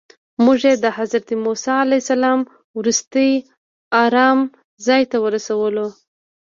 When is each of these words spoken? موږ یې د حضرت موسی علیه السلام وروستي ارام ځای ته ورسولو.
موږ 0.43 0.59
یې 0.67 0.73
د 0.83 0.85
حضرت 0.97 1.27
موسی 1.43 1.73
علیه 1.83 2.01
السلام 2.03 2.39
وروستي 2.79 3.29
ارام 4.03 4.39
ځای 4.85 5.01
ته 5.11 5.17
ورسولو. 5.25 5.87